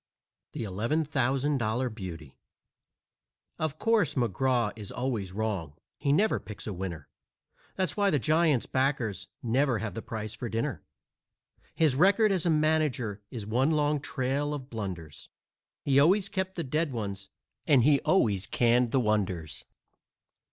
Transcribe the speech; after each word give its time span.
THE 0.53 0.63
$11,000 0.63 1.93
BEAUTY 1.93 2.35
Of 3.59 3.77
course, 3.77 4.15
McGraw 4.15 4.73
is 4.75 4.91
always 4.91 5.31
wrong 5.31 5.73
he 5.99 6.11
never 6.11 6.39
picks 6.39 6.65
a 6.65 6.73
winner. 6.73 7.07
That's 7.75 7.95
why 7.95 8.09
the 8.09 8.17
Giant's 8.17 8.65
backers 8.65 9.27
never 9.43 9.77
have 9.77 9.93
the 9.93 10.01
price 10.01 10.33
for 10.33 10.49
dinner. 10.49 10.81
His 11.75 11.95
record 11.95 12.31
as 12.31 12.47
a 12.47 12.49
manager 12.49 13.21
is 13.29 13.45
one 13.45 13.69
long 13.69 13.99
trail 13.99 14.55
of 14.55 14.71
blunders 14.71 15.29
He 15.83 15.99
always 15.99 16.29
kept 16.29 16.55
the 16.55 16.63
dead 16.63 16.91
ones 16.91 17.29
and 17.67 17.83
he 17.83 17.99
always 18.01 18.47
canned 18.47 18.89
the 18.89 18.99
wonders. 18.99 19.65